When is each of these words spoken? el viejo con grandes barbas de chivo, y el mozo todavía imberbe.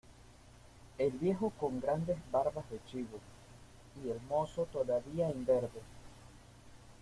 el 0.97 1.11
viejo 1.11 1.51
con 1.59 1.79
grandes 1.79 2.17
barbas 2.31 2.67
de 2.71 2.79
chivo, 2.91 3.19
y 4.03 4.09
el 4.09 4.19
mozo 4.21 4.65
todavía 4.71 5.29
imberbe. 5.29 5.79